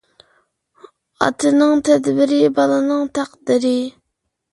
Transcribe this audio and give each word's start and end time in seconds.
ئاتىنىڭ 1.25 1.83
تەدبىرى 1.89 2.39
بالىنىڭ 2.61 3.05
تەقدىرى. 3.19 3.75